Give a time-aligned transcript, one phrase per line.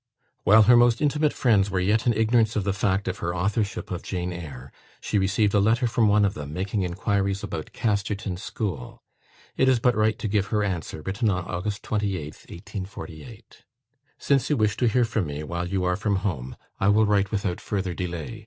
[0.45, 3.91] While her most intimate friends were yet in ignorance of the fact of her authorship
[3.91, 8.37] of "Jane Eyre," she received a letter from one of them, making inquiries about Casterton
[8.39, 9.03] School.
[9.57, 13.63] It is but right to give her answer, written on August 28th, 1848.
[14.17, 17.29] "Since you wish to hear from me while you are from home, I will write
[17.29, 18.39] without further delay.